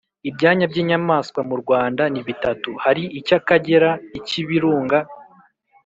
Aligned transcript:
ibyanya 0.29 0.65
by’inyamaswa 0.71 1.39
mu 1.49 1.55
rwanda 1.61 2.03
ni 2.13 2.21
bitatu. 2.27 2.69
hari 2.83 3.03
icy’akagera, 3.19 3.89
ik’ibirunga 4.17 4.99